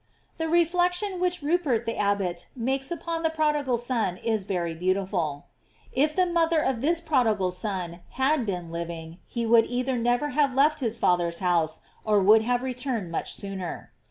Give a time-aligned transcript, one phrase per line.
[0.37, 5.45] The reflection which Rupert the abbot makes upon the prodigal son is very beauti ful.
[5.91, 10.55] If the mother of this prodigal son had been living, he would either never have
[10.55, 13.91] left his father's house or would have returned much sooner.